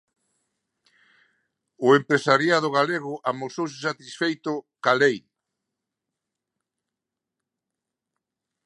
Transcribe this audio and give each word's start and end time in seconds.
O 1.85 1.87
empresariado 1.99 2.69
galego 2.77 3.13
amosouse 3.31 3.77
satisfeito 3.87 4.51
coa 4.81 4.93
lei. 5.01 5.17